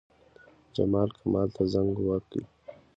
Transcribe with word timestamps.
جمال، 0.75 1.09
کمال 1.17 1.47
ته 1.55 1.63
زنګ 1.73 1.91
وکړ. 2.03 2.35